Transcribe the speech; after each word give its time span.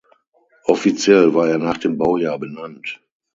Offiziell 0.65 1.35
war 1.35 1.47
er 1.49 1.59
nach 1.59 1.77
dem 1.77 1.99
Baujahr 1.99 2.39
benannt. 2.39 2.99